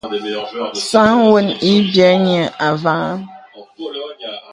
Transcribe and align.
Sāŋ 0.87 1.13
gwə́n 1.29 1.47
ï 1.71 1.75
biə̂ 1.91 2.11
niə 2.23 2.43
avàhàŋ. 2.67 3.17